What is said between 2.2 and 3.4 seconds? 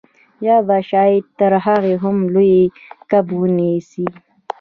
لوی کب